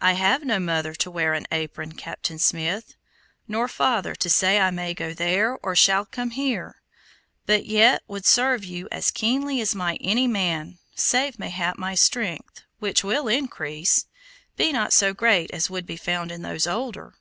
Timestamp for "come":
6.04-6.30